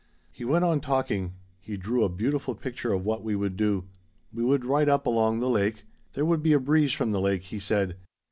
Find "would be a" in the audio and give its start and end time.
6.25-6.59